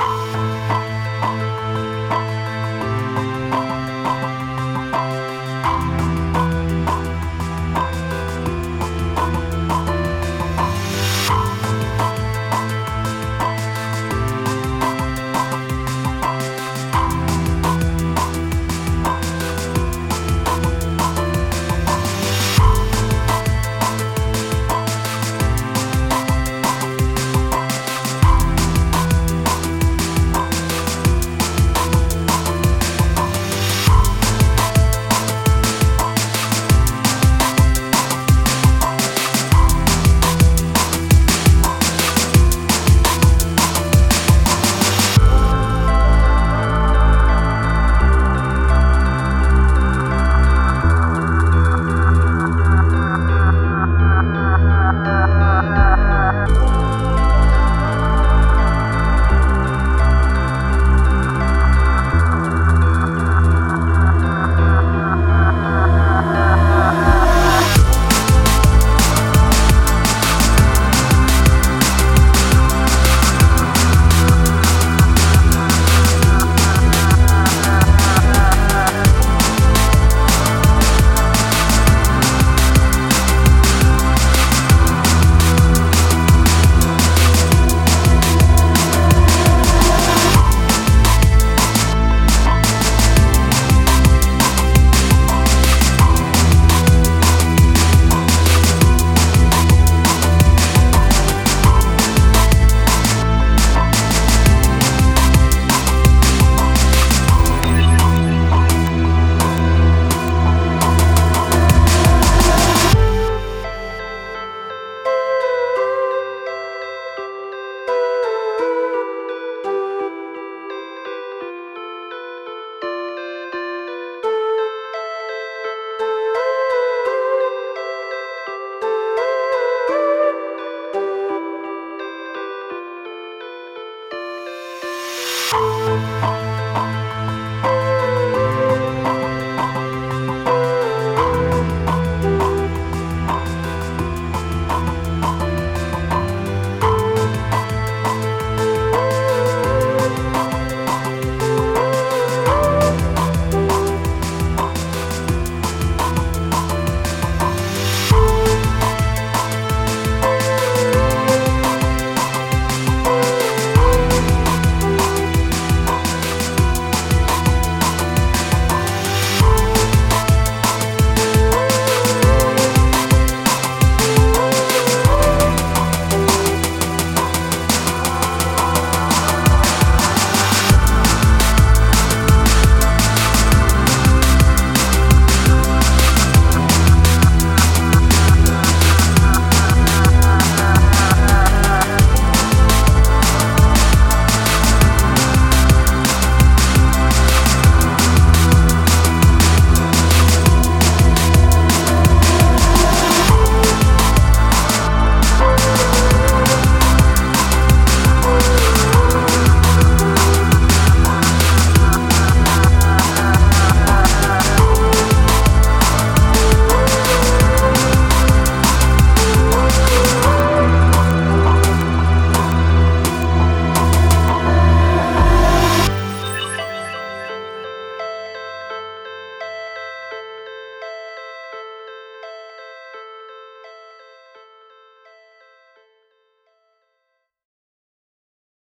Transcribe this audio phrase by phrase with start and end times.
[0.00, 0.87] you